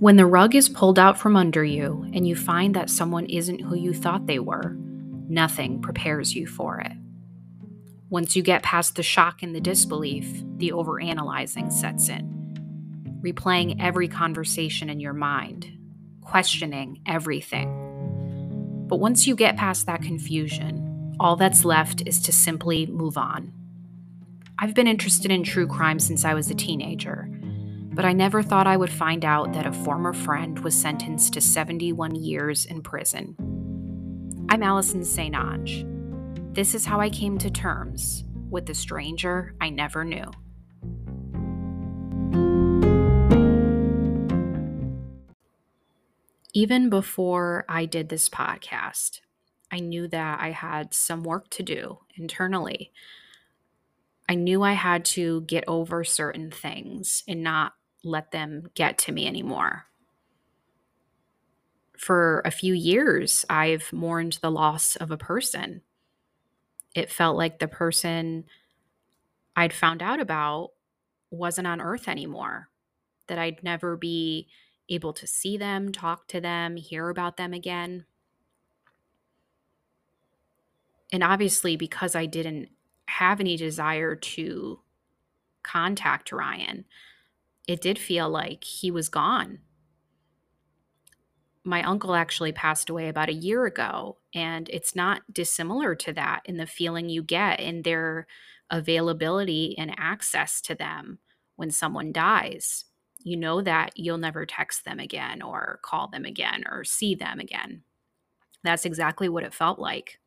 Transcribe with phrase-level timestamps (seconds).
[0.00, 3.62] When the rug is pulled out from under you and you find that someone isn't
[3.62, 4.76] who you thought they were,
[5.28, 6.92] nothing prepares you for it.
[8.08, 14.06] Once you get past the shock and the disbelief, the overanalyzing sets in, replaying every
[14.06, 15.68] conversation in your mind,
[16.20, 18.86] questioning everything.
[18.86, 23.52] But once you get past that confusion, all that's left is to simply move on.
[24.60, 27.28] I've been interested in true crime since I was a teenager,
[27.98, 31.40] but I never thought I would find out that a former friend was sentenced to
[31.40, 33.34] 71 years in prison.
[34.48, 35.34] I'm Alison St.
[35.34, 35.84] Ange.
[36.54, 40.30] This is how I came to terms with the stranger I never knew.
[46.54, 49.22] Even before I did this podcast,
[49.72, 52.92] I knew that I had some work to do internally.
[54.28, 57.72] I knew I had to get over certain things and not
[58.08, 59.86] let them get to me anymore.
[61.96, 65.82] For a few years, I've mourned the loss of a person
[66.94, 68.44] it felt like the person
[69.54, 70.70] I'd found out about
[71.30, 72.68] wasn't on earth anymore,
[73.26, 74.48] that I'd never be
[74.88, 78.04] able to see them, talk to them, hear about them again.
[81.12, 82.70] And obviously, because I didn't
[83.06, 84.80] have any desire to
[85.62, 86.84] contact Ryan,
[87.68, 89.58] it did feel like he was gone.
[91.64, 96.40] My uncle actually passed away about a year ago and it's not dissimilar to that
[96.46, 98.26] in the feeling you get in their
[98.70, 101.18] availability and access to them
[101.56, 102.86] when someone dies.
[103.18, 107.38] You know that you'll never text them again or call them again or see them
[107.38, 107.82] again.
[108.64, 110.20] That's exactly what it felt like.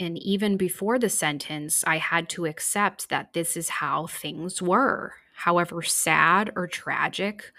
[0.00, 5.14] And even before the sentence i had to accept that this is how things were
[5.38, 7.52] however sad or tragic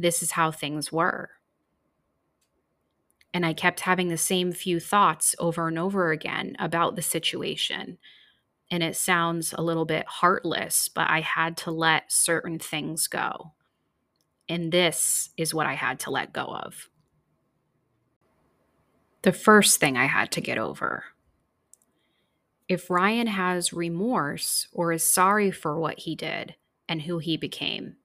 [0.00, 1.30] this is how things were.
[3.32, 7.98] And I kept having the same few thoughts over and over again about the situation.
[8.70, 13.52] And it sounds a little bit heartless, but I had to let certain things go.
[14.48, 16.88] And this is what I had to let go of.
[19.22, 21.04] The first thing I had to get over.
[22.68, 26.56] If Ryan has remorse or is sorry for what he did
[26.88, 27.96] and who he became,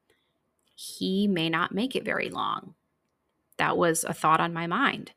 [0.76, 2.76] he may not make it very long.
[3.58, 5.12] That was a thought on my mind.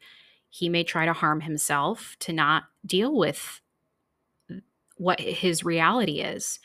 [0.51, 3.61] He may try to harm himself to not deal with
[4.97, 6.61] what his reality is.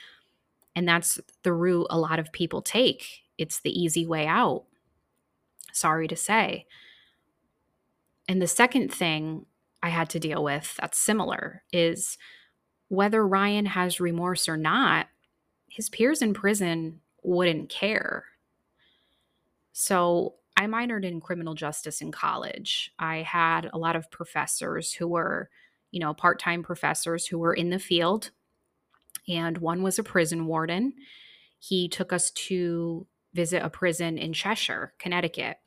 [0.75, 3.23] And that's the route a lot of people take.
[3.38, 4.66] It's the easy way out.
[5.73, 6.66] Sorry to say.
[8.28, 9.46] And the second thing
[9.81, 12.17] I had to deal with that's similar is
[12.90, 15.08] whether Ryan has remorse or not,
[15.70, 18.26] his peers in prison wouldn't care.
[19.72, 22.92] So I minored in criminal justice in college.
[23.00, 25.50] I had a lot of professors who were,
[25.92, 28.32] you know, part time professors who were in the field.
[29.28, 30.94] And one was a prison warden.
[31.60, 35.58] He took us to visit a prison in Cheshire, Connecticut.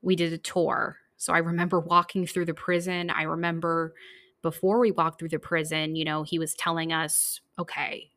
[0.00, 0.98] We did a tour.
[1.16, 3.10] So I remember walking through the prison.
[3.10, 3.94] I remember
[4.42, 8.10] before we walked through the prison, you know, he was telling us, okay,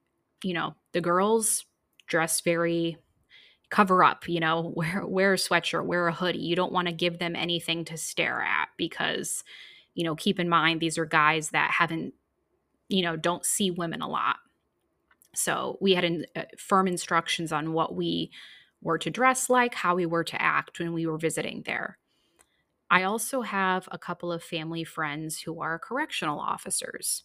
[0.44, 1.66] you know, the girls
[2.08, 2.98] dress very
[3.70, 6.40] cover up, you know, wear wear a sweatshirt, wear a hoodie.
[6.40, 9.44] You don't want to give them anything to stare at because,
[9.96, 12.14] you know, keep in mind these are guys that haven't,
[12.90, 14.38] you know, don't see women a lot.
[15.34, 18.32] So we had in, uh, firm instructions on what we
[18.82, 21.98] were to dress like, how we were to act when we were visiting there.
[22.92, 27.24] I also have a couple of family friends who are correctional officers.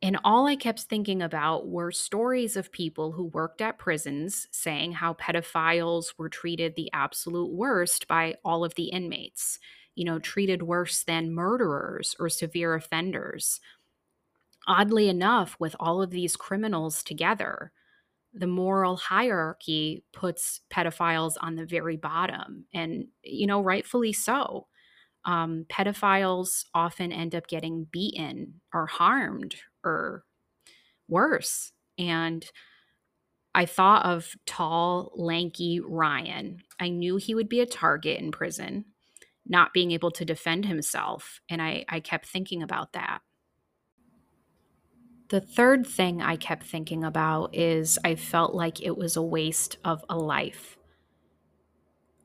[0.00, 4.92] And all I kept thinking about were stories of people who worked at prisons saying
[4.92, 9.58] how pedophiles were treated the absolute worst by all of the inmates,
[9.96, 13.60] you know, treated worse than murderers or severe offenders.
[14.68, 17.72] Oddly enough, with all of these criminals together,
[18.32, 24.66] the moral hierarchy puts pedophiles on the very bottom, and, you know, rightfully so
[25.24, 30.24] um, pedophiles often end up getting beaten or harmed or
[31.08, 31.72] worse.
[31.98, 32.44] And
[33.54, 36.62] I thought of tall, lanky Ryan.
[36.78, 38.84] I knew he would be a target in prison,
[39.46, 41.40] not being able to defend himself.
[41.48, 43.20] And I, I kept thinking about that.
[45.30, 49.78] The third thing I kept thinking about is I felt like it was a waste
[49.84, 50.76] of a life.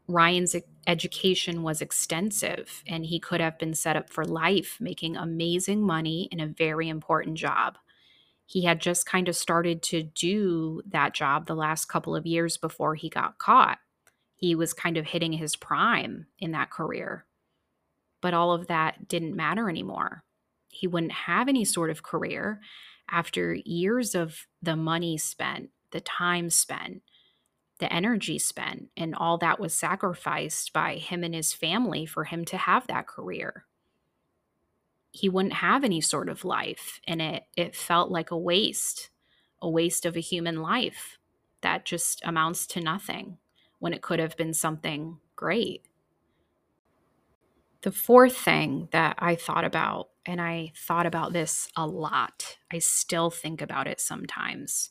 [0.07, 0.56] Ryan's
[0.88, 6.28] education was extensive and he could have been set up for life, making amazing money
[6.31, 7.78] in a very important job.
[8.48, 12.57] He had just kind of started to do that job the last couple of years
[12.57, 13.78] before he got caught.
[14.36, 17.28] He was kind of hitting his prime in that career.
[18.19, 20.24] But all of that didn't matter anymore.
[20.69, 22.62] He wouldn't have any sort of career
[23.10, 27.02] after years of the money spent, the time spent,
[27.80, 32.46] the energy spent, and all that was sacrificed by him and his family for him
[32.46, 33.66] to have that career
[35.16, 39.10] he wouldn't have any sort of life and it it felt like a waste
[39.62, 41.18] a waste of a human life
[41.62, 43.38] that just amounts to nothing
[43.80, 45.88] when it could have been something great
[47.86, 52.80] the fourth thing that i thought about and i thought about this a lot i
[52.80, 54.90] still think about it sometimes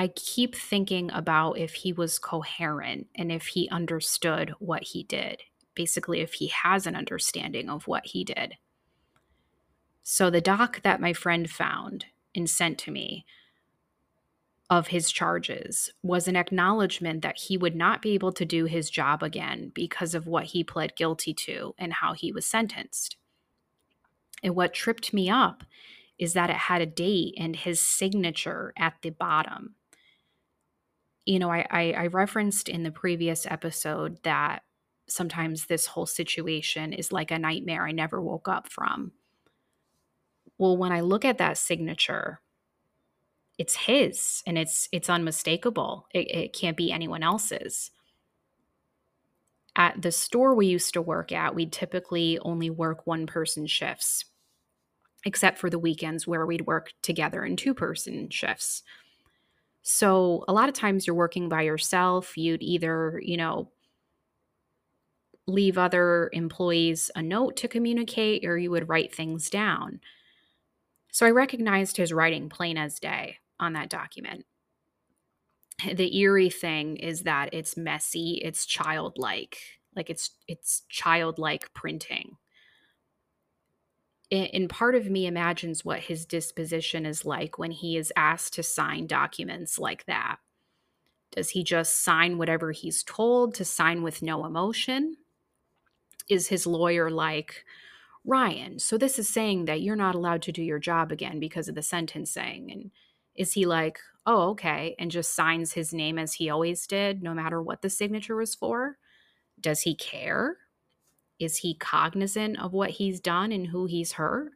[0.00, 5.42] I keep thinking about if he was coherent and if he understood what he did.
[5.74, 8.54] Basically, if he has an understanding of what he did.
[10.04, 13.26] So the doc that my friend found and sent to me
[14.70, 18.90] of his charges was an acknowledgement that he would not be able to do his
[18.90, 23.16] job again because of what he pled guilty to and how he was sentenced.
[24.42, 25.64] And what tripped me up
[26.18, 29.74] is that it had a date and his signature at the bottom.
[31.24, 34.62] You know, I, I, I referenced in the previous episode that
[35.08, 39.12] sometimes this whole situation is like a nightmare I never woke up from.
[40.58, 42.40] Well, when I look at that signature,
[43.58, 46.06] it's his and it's it's unmistakable.
[46.14, 47.90] It, it can't be anyone else's.
[49.76, 54.24] At the store we used to work at, we'd typically only work one person shifts,
[55.24, 58.82] except for the weekends where we'd work together in two person shifts.
[59.82, 62.36] So a lot of times you're working by yourself.
[62.36, 63.70] You'd either, you know,
[65.46, 70.00] leave other employees a note to communicate or you would write things down.
[71.10, 74.44] So I recognized his writing plain as day on that document.
[75.84, 79.58] The eerie thing is that it's messy, it's childlike,
[79.94, 82.36] like it's it's childlike printing.
[84.30, 88.62] And part of me imagines what his disposition is like when he is asked to
[88.62, 90.36] sign documents like that.
[91.34, 95.16] Does he just sign whatever he's told to sign with no emotion?
[96.28, 97.64] Is his lawyer like,
[98.24, 101.68] Ryan, so this is saying that you're not allowed to do your job again because
[101.68, 102.70] of the sentencing.
[102.70, 102.90] And
[103.38, 107.32] is he like, oh, okay, and just signs his name as he always did, no
[107.32, 108.98] matter what the signature was for?
[109.60, 110.56] Does he care?
[111.38, 114.52] Is he cognizant of what he's done and who he's hurt?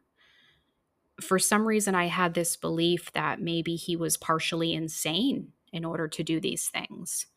[1.21, 6.07] For some reason, I had this belief that maybe he was partially insane in order
[6.09, 7.27] to do these things.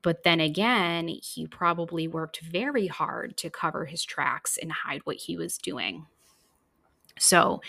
[0.00, 5.16] But then again, he probably worked very hard to cover his tracks and hide what
[5.16, 6.06] he was doing.
[7.18, 7.60] So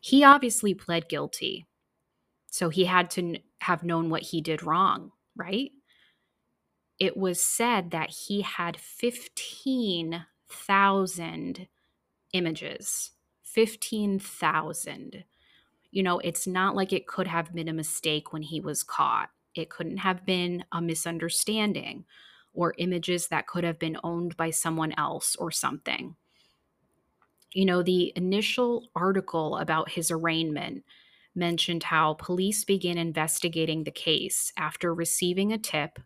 [0.00, 1.66] he obviously pled guilty.
[2.54, 5.72] So he had to have known what he did wrong, right?
[7.00, 11.68] It was said that he had 15,000
[12.32, 13.10] images.
[13.42, 15.24] 15,000.
[15.90, 19.30] You know, it's not like it could have been a mistake when he was caught.
[19.56, 22.04] It couldn't have been a misunderstanding
[22.52, 26.14] or images that could have been owned by someone else or something.
[27.52, 30.84] You know, the initial article about his arraignment
[31.34, 35.98] mentioned how police began investigating the case after receiving a tip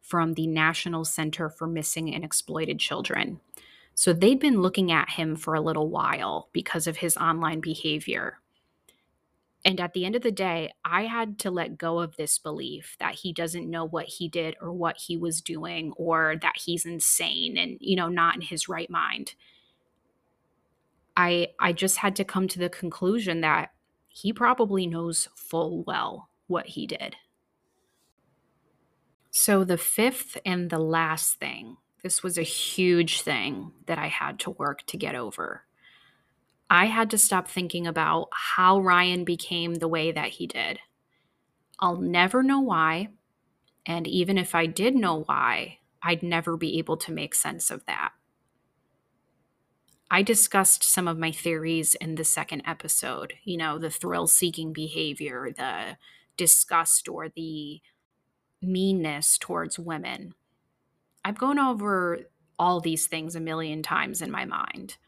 [0.00, 3.40] from the National Center for Missing and Exploited Children.
[3.94, 8.38] So they'd been looking at him for a little while because of his online behavior.
[9.64, 12.96] And at the end of the day, I had to let go of this belief
[13.00, 16.84] that he doesn't know what he did or what he was doing or that he's
[16.84, 19.34] insane and, you know, not in his right mind.
[21.16, 23.70] I I just had to come to the conclusion that
[24.14, 27.16] he probably knows full well what he did.
[29.32, 34.38] So the fifth and the last thing, this was a huge thing that I had
[34.40, 35.64] to work to get over.
[36.70, 40.78] I had to stop thinking about how Ryan became the way that he did.
[41.80, 43.08] I'll never know why.
[43.84, 47.84] And even if I did know why, I'd never be able to make sense of
[47.86, 48.12] that.
[50.14, 54.72] I discussed some of my theories in the second episode, you know, the thrill seeking
[54.72, 55.96] behavior, the
[56.36, 57.80] disgust or the
[58.62, 60.34] meanness towards women.
[61.24, 62.30] I've gone over
[62.60, 64.98] all these things a million times in my mind.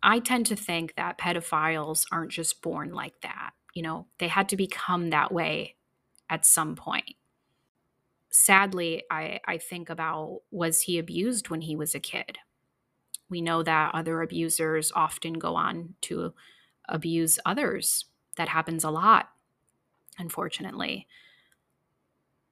[0.00, 3.50] I tend to think that pedophiles aren't just born like that.
[3.74, 5.74] You know, they had to become that way
[6.30, 7.16] at some point.
[8.30, 12.38] Sadly, I, I think about was he abused when he was a kid?
[13.28, 16.34] We know that other abusers often go on to
[16.88, 18.06] abuse others.
[18.36, 19.30] That happens a lot,
[20.18, 21.06] unfortunately.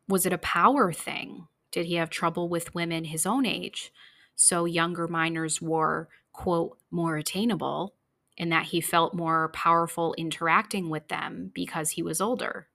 [0.09, 1.49] Was it a power thing?
[1.71, 3.93] Did he have trouble with women his own age?
[4.35, 7.95] So younger minors were, quote, more attainable,
[8.39, 12.69] and that he felt more powerful interacting with them because he was older.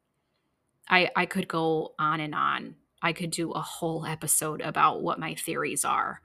[0.90, 2.76] I, I could go on and on.
[3.02, 6.22] I could do a whole episode about what my theories are.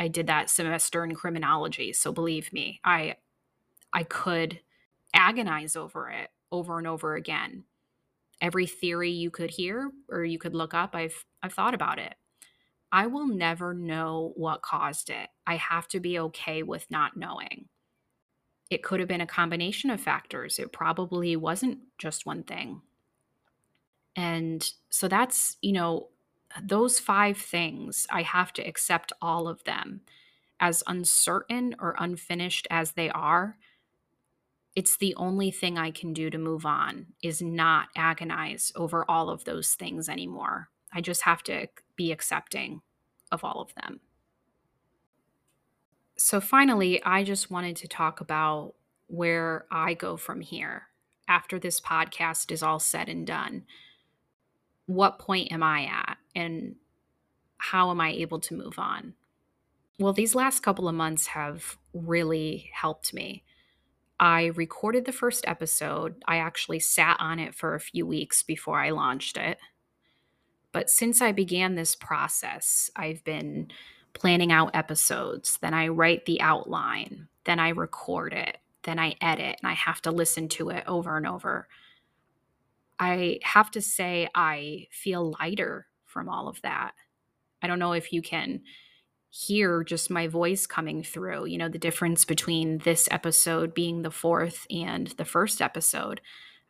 [0.00, 3.16] I did that semester in criminology, so believe me, I
[3.92, 4.60] I could
[5.14, 7.64] agonize over it over and over again.
[8.40, 12.14] Every theory you could hear or you could look up, I've I've thought about it.
[12.90, 15.28] I will never know what caused it.
[15.46, 17.68] I have to be okay with not knowing.
[18.70, 20.58] It could have been a combination of factors.
[20.58, 22.80] It probably wasn't just one thing.
[24.16, 26.08] And so that's, you know,
[26.62, 30.00] those five things, I have to accept all of them
[30.58, 33.56] as uncertain or unfinished as they are.
[34.76, 39.30] It's the only thing I can do to move on is not agonize over all
[39.30, 40.68] of those things anymore.
[40.92, 42.82] I just have to be accepting
[43.32, 44.00] of all of them.
[46.16, 48.74] So, finally, I just wanted to talk about
[49.06, 50.88] where I go from here
[51.28, 53.64] after this podcast is all said and done
[54.86, 56.76] what point am I at and
[57.58, 59.14] how am I able to move on?
[59.98, 63.44] Well, these last couple of months have really helped me.
[64.18, 66.22] I recorded the first episode.
[66.26, 69.58] I actually sat on it for a few weeks before I launched it.
[70.72, 73.70] But since I began this process, I've been
[74.14, 75.58] planning out episodes.
[75.60, 77.28] Then I write the outline.
[77.44, 78.58] Then I record it.
[78.82, 81.68] Then I edit and I have to listen to it over and over.
[82.98, 86.92] I have to say, I feel lighter from all of that.
[87.62, 88.62] I don't know if you can
[89.30, 94.10] hear just my voice coming through, you know, the difference between this episode being the
[94.10, 96.20] fourth and the first episode.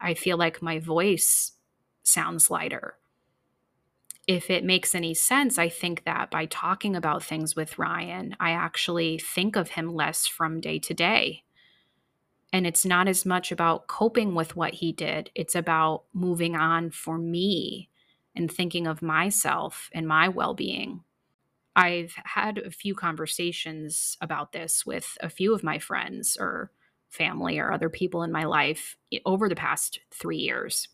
[0.01, 1.53] I feel like my voice
[2.03, 2.97] sounds lighter.
[4.27, 8.51] If it makes any sense, I think that by talking about things with Ryan, I
[8.51, 11.43] actually think of him less from day to day.
[12.53, 16.91] And it's not as much about coping with what he did, it's about moving on
[16.91, 17.90] for me
[18.41, 21.05] and thinking of myself and my well being.
[21.77, 26.73] I've had a few conversations about this with a few of my friends or
[27.11, 30.89] family or other people in my life over the past three years.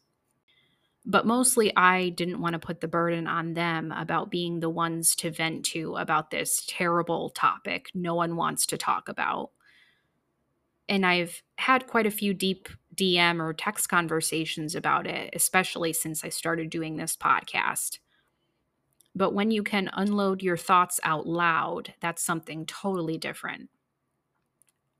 [1.04, 5.14] But mostly, I didn't want to put the burden on them about being the ones
[5.16, 9.50] to vent to about this terrible topic no one wants to talk about
[10.88, 16.24] and I've had quite a few deep DM or text conversations about it, especially since
[16.24, 17.98] I started doing this podcast.
[19.14, 23.70] But when you can unload your thoughts out loud, that's something totally different.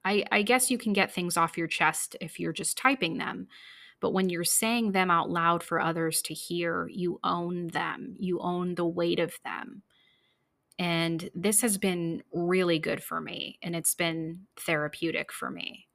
[0.05, 3.49] I, I, guess you can get things off your chest if you're just typing them.
[4.00, 8.38] But when you're saying them out loud for others to hear, you own them, you
[8.41, 9.83] own the weight of them.
[10.79, 15.88] And this has been really good for me and it's been therapeutic for me.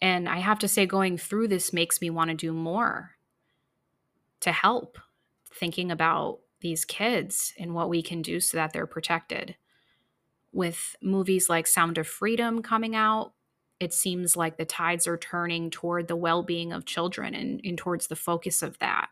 [0.00, 3.12] And I have to say, going through this makes me want to do more
[4.40, 4.98] to help,
[5.50, 9.56] thinking about these kids and what we can do so that they're protected.
[10.52, 13.32] With movies like Sound of Freedom coming out,
[13.78, 17.76] it seems like the tides are turning toward the well being of children and, and
[17.76, 19.08] towards the focus of that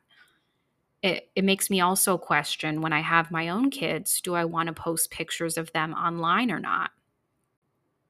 [1.05, 4.69] it, it makes me also question when I have my own kids do I want
[4.69, 6.93] to post pictures of them online or not?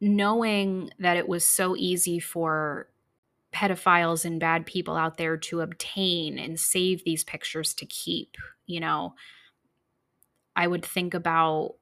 [0.06, 2.88] Knowing that it was so easy for
[3.54, 8.80] pedophiles and bad people out there to obtain and save these pictures to keep, you
[8.80, 9.14] know,
[10.54, 11.76] I would think about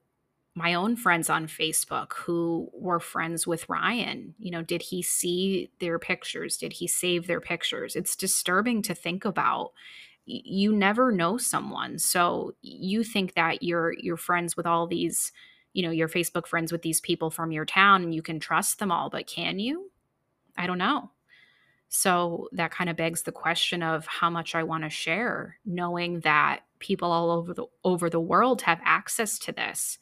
[0.55, 4.35] my own friends on Facebook who were friends with Ryan.
[4.39, 6.57] You know, did he see their pictures?
[6.59, 7.97] Did he save their pictures?
[7.97, 9.73] It's disturbing to think about
[10.25, 15.33] you never know someone so you think that you're you're friends with all these
[15.73, 18.79] you know your facebook friends with these people from your town and you can trust
[18.79, 19.91] them all but can you?
[20.57, 21.11] I don't know.
[21.89, 26.21] So that kind of begs the question of how much i want to share knowing
[26.21, 29.99] that people all over the over the world have access to this.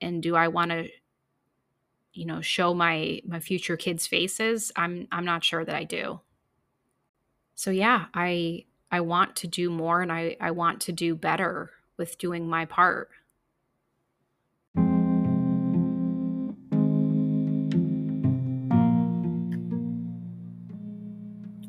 [0.00, 0.88] And do i want to
[2.14, 4.72] you know show my my future kids faces?
[4.76, 6.20] I'm i'm not sure that i do.
[7.54, 11.70] So yeah i I want to do more and I, I want to do better
[11.96, 13.08] with doing my part.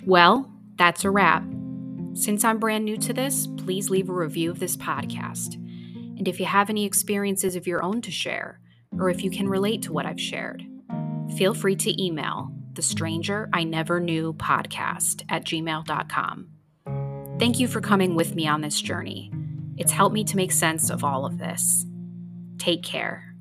[0.06, 1.44] Well, that's a wrap.
[2.14, 5.56] Since I'm brand new to this, please leave a review of this podcast.
[6.18, 8.60] And if you have any experiences of your own to share,
[9.00, 10.64] or if you can relate to what I've shared,
[11.38, 16.50] feel free to email the stranger I never knew podcast at gmail.com.
[17.40, 19.32] Thank you for coming with me on this journey.
[19.78, 21.86] It's helped me to make sense of all of this.
[22.58, 23.33] Take care.